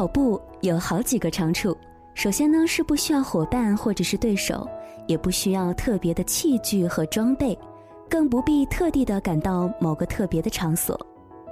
[0.00, 1.76] 跑步有好几个长处。
[2.14, 4.66] 首先呢，是不需要伙伴或者是对手，
[5.06, 7.58] 也不需要特别的器具和装备，
[8.08, 10.98] 更不必特地的赶到某个特别的场所。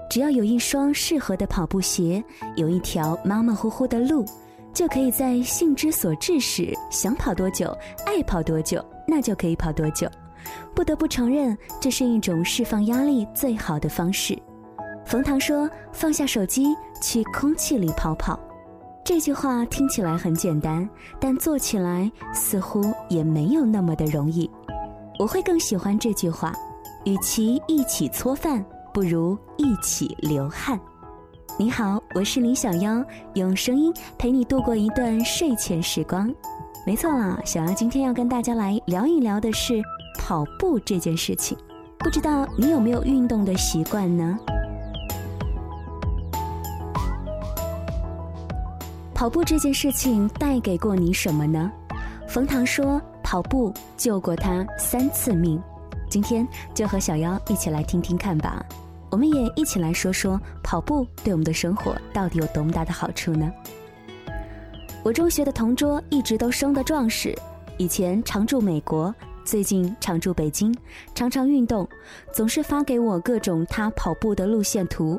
[0.09, 2.25] 只要有一双适合的跑步鞋，
[2.57, 4.25] 有一条马马虎虎的路，
[4.73, 7.77] 就可以在兴之所至时，想跑多久，
[8.07, 10.09] 爱跑多久，那就可以跑多久。
[10.75, 14.35] 不得不承认，这是一种释放压力最好的方式。
[15.09, 18.39] 冯唐说：“放下手机，去空气里跑跑。”
[19.03, 20.87] 这句话听起来很简单，
[21.19, 24.51] 但做起来似乎也没有那么的容易。
[25.19, 26.53] 我会更喜欢这句话
[27.07, 30.79] ：“与其一起搓饭，不如一起流汗。”
[31.59, 36.31] 你好，我是李小妖，用声音陪你度过一段睡前时光。
[36.85, 39.83] 没错啦，小妖今天要跟大家来聊一聊的是。
[40.21, 41.57] 跑步这件事情，
[41.97, 44.37] 不知道你有没有运动的习惯呢？
[49.19, 51.73] 跑步这件事情带给过你什么呢？
[52.29, 55.61] 冯唐说，跑步救过他三次命。
[56.09, 58.65] 今天就和小妖一起来听听看吧。
[59.11, 63.53] 我们也一起来说说跑步对我们的生活到底有多么大的好处呢？
[65.03, 67.37] 我中学的同桌一直都生得壮实，
[67.77, 69.13] 以前常住美国。
[69.45, 70.73] 最近常驻北京，
[71.13, 71.89] 常常运动，
[72.33, 75.19] 总是发给我各种他跑步的路线图。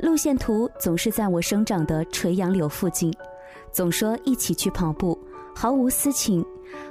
[0.00, 3.14] 路线图总是在我生长的垂杨柳附近，
[3.72, 5.18] 总说一起去跑步，
[5.54, 6.44] 毫无私情，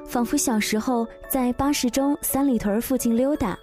[0.05, 3.57] 仿佛小时候在八十中三里屯附近溜达。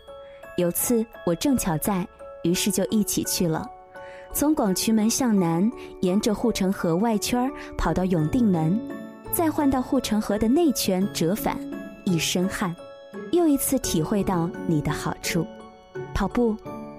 [0.56, 2.06] 有次我正巧在，
[2.42, 3.66] 于是就一起去了。
[4.32, 8.78] 从广渠门向南，沿着护城河外圈跑到永定门，
[9.32, 11.58] 再换到护城河的内圈折返，
[12.04, 12.74] 一身汗。
[13.32, 15.44] 又一次体会到你的好处，
[16.14, 16.54] 跑步，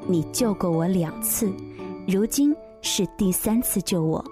[0.08, 1.52] 你救过我两次，
[2.08, 4.23] 如今是第三次救我。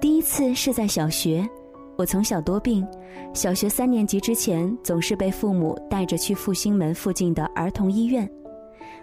[0.00, 1.48] 第一次是在小学，
[1.96, 2.86] 我从小多病，
[3.32, 8.28] 小学三年级之前总是被父母带着去复兴门附近的儿童医院，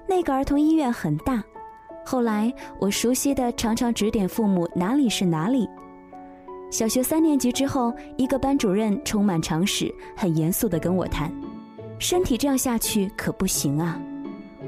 [0.08, 1.44] 那个儿童医院很大，
[2.06, 5.68] 后来我熟悉的常常指点父母哪里是哪里。
[6.70, 11.32] 小学三年级之后，一个班主任充满常识，很严肃地跟我谈。
[12.00, 14.00] 身体这样下去可不行啊！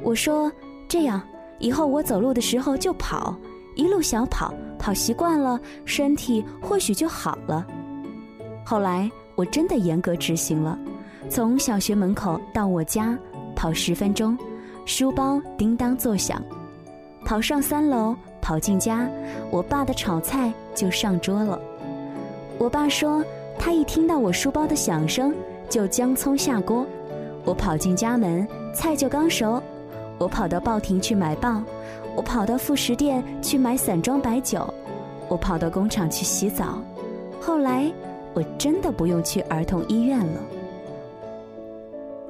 [0.04, 0.52] 我说
[0.88, 1.22] 这样
[1.60, 3.36] 以后我走路的时候就跑，
[3.76, 7.66] 一路小跑，跑习惯了，身体或许就好了。
[8.66, 10.78] 后来我真的严格执行了，
[11.30, 13.18] 从小学门口到我家
[13.56, 14.38] 跑十分钟，
[14.86, 16.42] 书包叮当作响，
[17.26, 19.10] 跑上三楼，跑进家，
[19.52, 21.60] 我爸的炒菜就上桌了。
[22.58, 23.24] 我爸说
[23.58, 25.34] 他一听到我书包的响声，
[25.70, 26.86] 就将葱下锅。
[27.44, 29.62] 我跑进家门，菜就刚熟。
[30.20, 31.62] 我跑到报亭去买报，
[32.16, 34.72] 我跑到副食店去买散装白酒，
[35.28, 36.82] 我跑到工厂去洗澡。
[37.42, 37.92] 后来，
[38.34, 40.40] 我真的不用去儿童医院了。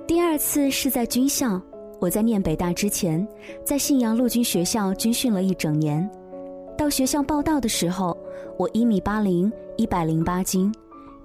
[0.08, 1.62] 第二次是在军校，
[2.00, 3.26] 我在念北大之前，
[3.64, 6.10] 在信阳陆军学校军训了一整年。
[6.78, 8.18] 到学校报到的时候，
[8.58, 10.74] 我一米八零，一百零八斤。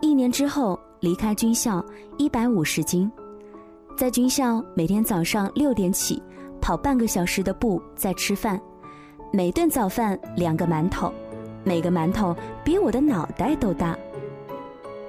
[0.01, 1.85] 一年之后离开军校，
[2.19, 3.11] 一百五十斤。
[3.97, 6.23] 在军校，每天早上六点起，
[6.69, 8.61] 跑半个小时的步，再吃饭。
[9.33, 11.11] 每顿早饭两个馒头，
[11.65, 13.97] 每个馒头比我的脑袋都大。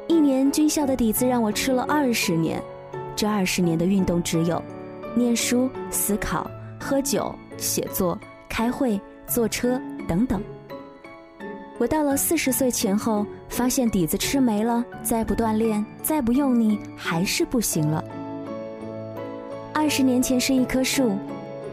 [0.08, 2.64] 一年军校的底子让我吃了二十年，
[3.14, 4.64] 这二十年的运动只有
[5.14, 6.50] 念书、思考、
[6.80, 8.18] 喝酒、写作、
[8.48, 9.78] 开会、坐车
[10.08, 10.42] 等等。
[11.78, 18.02] 我到了四十岁前后，发现底子吃没了，再不锻炼，再不用力，还是不行了。
[19.74, 21.12] 二十年前是一棵树，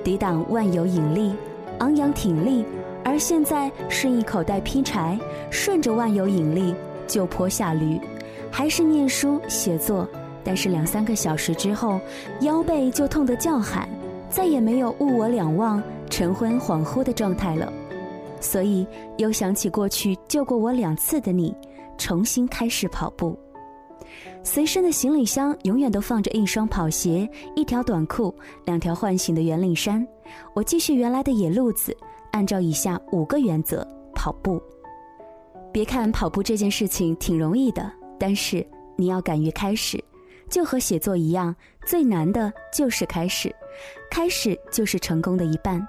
[0.06, 1.34] 抵挡万有引力，
[1.80, 2.64] 昂扬挺立；
[3.04, 5.18] 而现在是一口袋劈柴，
[5.50, 6.72] 顺着万有引力
[7.08, 8.00] 就坡下驴。
[8.48, 10.08] 还是念书写作，
[10.44, 11.98] 但是两三个小时之后，
[12.42, 13.88] 腰背就痛得叫喊，
[14.30, 17.72] 再也没有物我两忘、晨昏恍惚的状态了。
[18.40, 18.86] 所以
[19.16, 21.52] 又想起过去救过我两次的你，
[21.98, 23.36] 重新开始跑步。
[24.46, 28.32] 随身的行李箱永远都放着一双跑鞋、一条短裤、
[28.64, 30.06] 两条唤醒的圆领衫。
[30.54, 31.94] 我继续原来的野路子，
[32.30, 33.84] 按照以下五个原则
[34.14, 34.62] 跑步。
[35.72, 37.90] 别看跑步这件事情挺容易的，
[38.20, 38.64] 但是
[38.94, 40.02] 你要敢于开始，
[40.48, 41.54] 就和写作一样，
[41.84, 43.52] 最难的就是开始。
[44.08, 45.84] 开始就是成功的一半。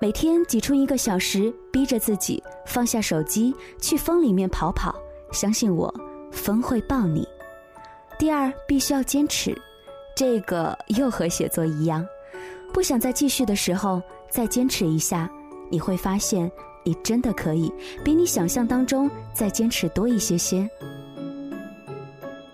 [0.00, 4.92] 每天挤出一个小时，逼着自己放下手机，去风里面跑跑。
[5.30, 5.94] 相信我，
[6.32, 7.24] 风会抱你。
[8.22, 9.52] 第二，必须要坚持，
[10.14, 12.06] 这个又和写作一样，
[12.72, 15.28] 不想再继续的时候，再坚持一下，
[15.68, 16.48] 你会发现
[16.84, 17.72] 你真的可以
[18.04, 20.70] 比你想象当中再坚持多一些些。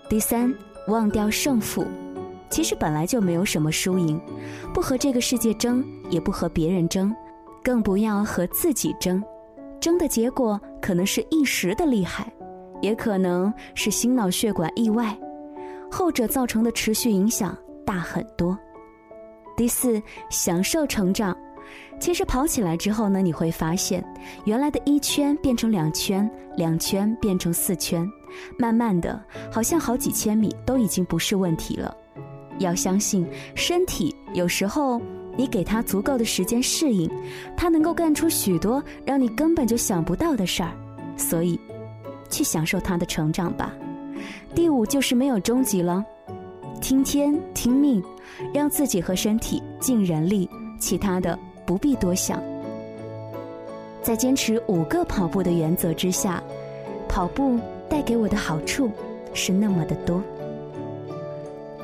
[0.09, 0.51] 第三，
[0.87, 1.85] 忘掉胜负。
[2.49, 4.19] 其实本来就没有什么输赢，
[4.73, 7.15] 不和这个世界争，也不和别人争，
[7.63, 9.23] 更不要和自己争。
[9.79, 12.27] 争的结果可能是一时的厉害，
[12.81, 15.15] 也可能是心脑血管意外，
[15.91, 18.57] 后者造成的持续影响大很多。
[19.57, 21.35] 第四，享受成长。
[21.99, 24.03] 其实跑起来之后呢，你会发现，
[24.45, 28.09] 原来的一圈变成两圈，两圈变成四圈，
[28.57, 29.21] 慢慢的，
[29.51, 31.95] 好像好几千米都已经不是问题了。
[32.59, 35.01] 要相信身体，有时候
[35.35, 37.09] 你给他足够的时间适应，
[37.55, 40.71] 他能够干出许多让你根本就想不到的事儿。
[41.17, 41.59] 所以，
[42.29, 43.73] 去享受他的成长吧。
[44.53, 46.03] 第五就是没有终极了，
[46.81, 48.03] 听天听命，
[48.53, 50.49] 让自己和身体尽人力，
[50.79, 52.41] 其他的不必多想。
[54.01, 56.41] 在坚持五个跑步的原则之下，
[57.07, 58.89] 跑步带给我的好处
[59.33, 60.21] 是那么的多。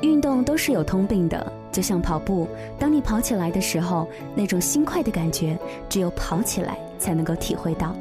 [0.01, 2.47] 运动都是有通病的，就像跑步，
[2.77, 5.57] 当你跑起来的时候，那种心快的感觉，
[5.89, 7.95] 只有跑起来才能够体会到。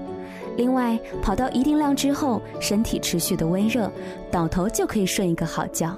[0.56, 3.91] 另外，跑到一定量之后，身体持续的微热，
[4.31, 5.97] 倒头就可以睡一个好觉。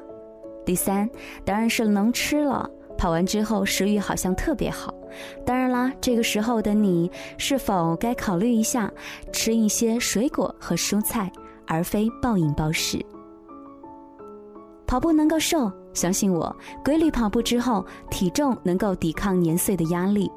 [0.64, 1.08] 第三，
[1.44, 2.68] 当然是能吃了。
[2.98, 4.94] 跑完之后食欲好像特别好，
[5.44, 8.90] 当然啦，这个时候的你是否该考虑一下，
[9.32, 11.30] 吃一些水果和蔬菜，
[11.66, 12.98] 而非暴饮暴食。
[14.86, 15.70] 跑步能够瘦。
[15.92, 16.54] 相信我，
[16.84, 20.30] 规律跑步之后，体重能够抵抗年岁的压力。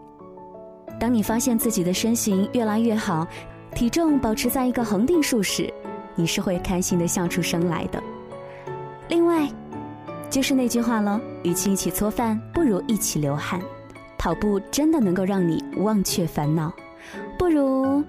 [0.97, 3.27] 当你发现自己的身形越来越好，
[3.75, 5.71] 体重保持在一个恒定数时，
[6.15, 8.01] 你是会开心的笑出声来的。
[9.07, 9.47] 另外，
[10.29, 13.59] 就是那句话喽：与其一起搓饭，不如一起流汗。
[14.17, 16.73] 跑步真的能够让你忘却烦恼，
[17.37, 18.03] 不如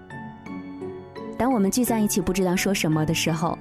[1.38, 3.56] 当我们聚在一起不知道说什么的时候，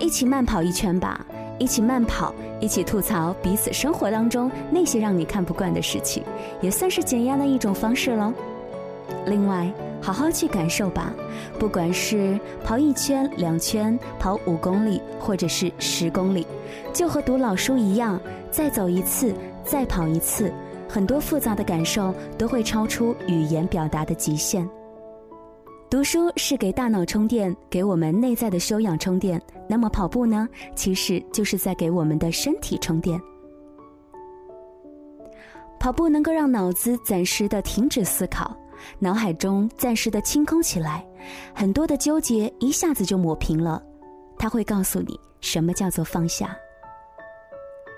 [0.00, 1.24] 一起慢跑一圈吧。
[1.58, 6.24] 一起慢跑，一起吐槽彼此生活当中那些让你看不惯的事情，
[6.60, 8.32] 也算是减压的一种方式喽。
[9.26, 9.70] 另外，
[10.02, 11.14] 好好去感受吧，
[11.58, 16.44] 不管是跑一圈、两圈，跑五公里，或者是十公里，
[16.92, 18.20] 就和读老书一样，
[18.50, 19.32] 再走一次，
[19.64, 20.52] 再跑一次，
[20.88, 24.68] 很多复杂的感受都会超出语言表达的极限。
[25.88, 29.40] 读书是给大脑充电，给我们内在的修养充电。
[29.68, 30.48] 那么跑步呢？
[30.74, 33.20] 其实就是在给我们的身体充电。
[35.78, 38.56] 跑步能够让脑子暂时的停止思考，
[38.98, 41.04] 脑海中暂时的清空起来，
[41.54, 43.82] 很多的纠结一下子就抹平了。
[44.38, 46.56] 它会告诉你什么叫做放下。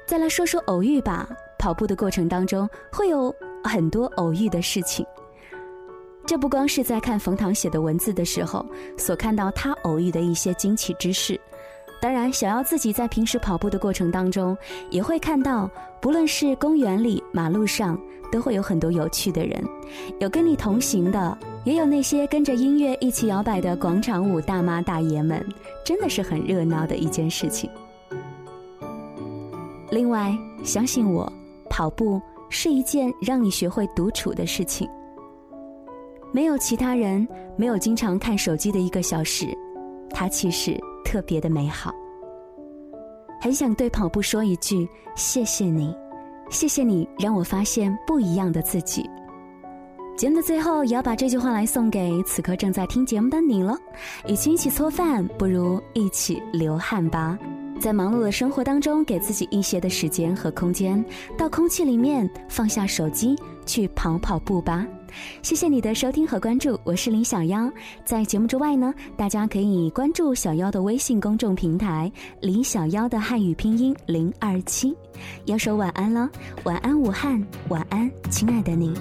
[0.07, 1.29] 再来说说偶遇吧，
[1.59, 5.05] 跑步的过程当中会有很多偶遇的事情。
[6.27, 8.65] 这不光是在看冯唐写的文字的时候
[8.97, 11.39] 所看到他偶遇的一些惊奇之事，
[12.01, 14.57] 当然，想要自己在平时跑步的过程当中
[14.91, 15.71] 也会看到，
[16.01, 17.99] 不论是公园里、马路上，
[18.35, 19.65] 都会有很多有趣的人，
[20.19, 25.41] 有跟你同行的，也有那些跟着音乐一起摇摆的广场舞大妈大爷们，
[25.85, 27.71] 真的是很热闹的一件事情。
[29.89, 31.33] 另外，相信我，
[31.71, 32.21] 跑步
[32.51, 34.89] 是一件让你学会独处的事情。
[36.33, 37.25] 没有其他人，
[37.57, 39.47] 没有经常看手机的一个小时，
[40.11, 41.93] 它其实特别的美好。
[43.41, 45.95] 很想对跑步说一句：谢谢你，
[46.51, 49.09] 谢谢你让我发现不一样的自己。
[50.17, 53.77] 节目的最后，也要把这句话来送给此刻正在听节目的你了。
[54.29, 57.37] 与其一起搓饭，不如一起流汗吧。
[57.81, 61.05] 在忙碌的生活当中，给自己一些的时间和空间，
[61.37, 63.37] 到空气里面放下手机，
[63.67, 64.87] 去跑跑步吧。
[65.43, 67.71] 谢谢你的收听和关注，我是林小妖。
[68.05, 74.95] 在节目之外呢，大家可以关注小妖的微信公众平台“林小妖”的汉语拼音零二七。
[75.45, 76.29] 要说晚安了，
[76.65, 78.93] 晚安武汉，晚安亲爱的你。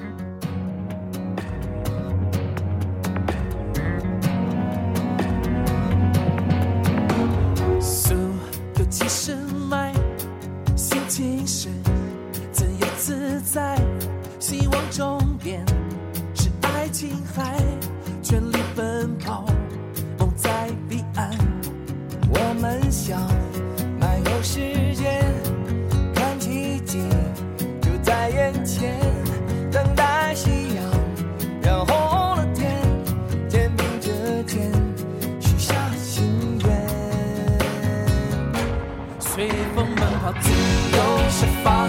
[40.39, 41.82] 自由是方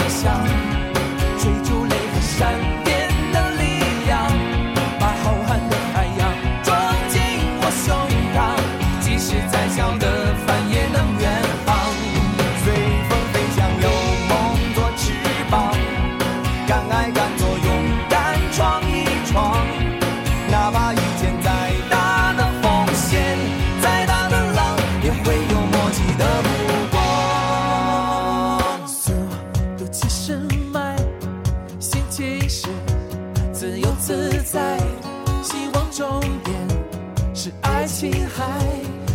[37.63, 38.45] 爱情海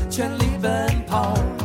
[0.10, 1.59] 全力奔跑。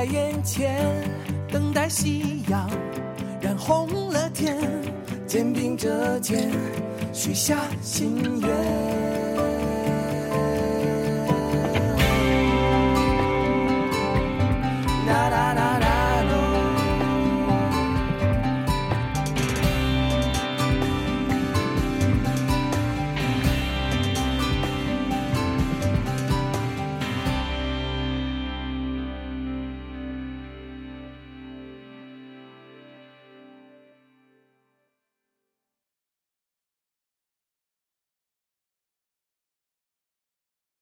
[0.00, 0.82] 在眼前
[1.52, 2.70] 等待夕阳
[3.38, 4.56] 染红了天
[5.26, 6.50] 肩并着肩
[7.12, 9.09] 许下心愿。